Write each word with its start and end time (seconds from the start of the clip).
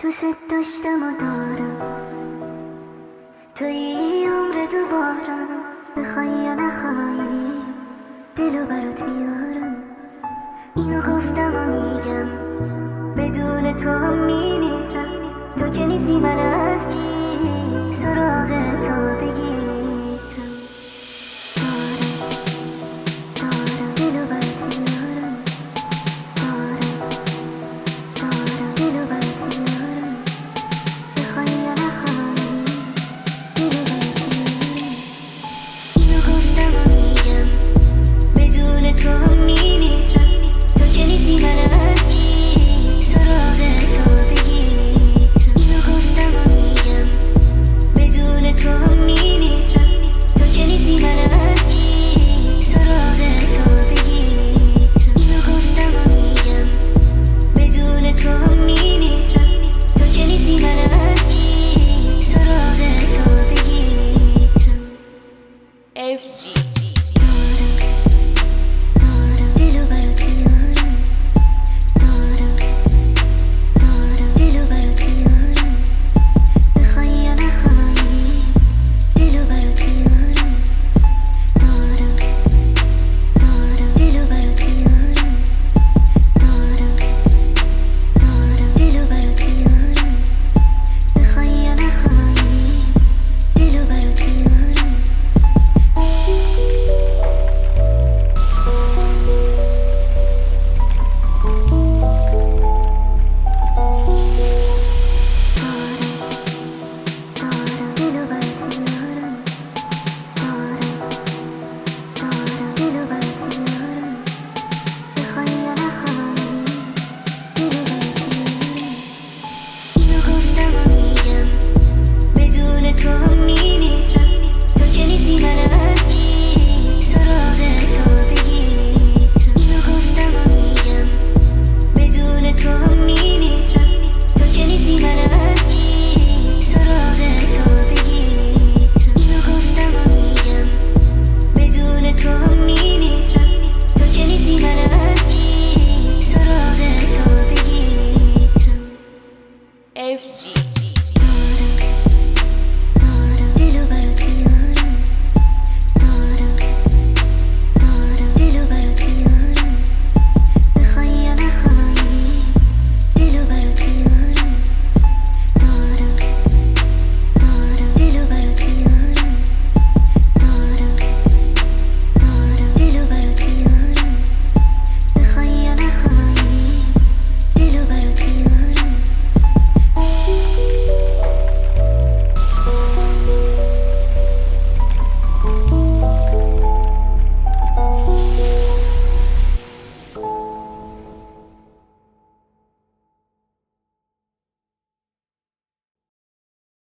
تو 0.00 0.10
صد 0.10 0.50
داشتم 0.50 1.02
و 1.02 1.20
دارم. 1.20 1.76
توی 3.54 4.26
عمر 4.26 4.66
دوباره 4.72 5.46
بخوای 5.96 6.28
یا 6.28 6.54
نخوای 6.54 7.52
دلو 8.36 8.66
برات 8.66 9.02
میارم 9.02 9.76
اینو 10.76 11.00
گفتم 11.00 11.54
و 11.56 11.64
میگم 11.64 12.28
بدون 13.16 13.76
تو 13.76 13.90
هم 13.90 14.18
میمیرم. 14.18 15.08
تو 15.58 15.68
که 15.68 15.86
نیستی 15.86 16.16
من 16.16 16.59